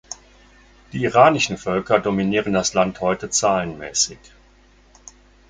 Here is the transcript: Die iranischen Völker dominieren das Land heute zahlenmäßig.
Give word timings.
Die 0.93 1.03
iranischen 1.03 1.57
Völker 1.59 1.99
dominieren 1.99 2.53
das 2.53 2.73
Land 2.73 3.01
heute 3.01 3.29
zahlenmäßig. 3.29 4.17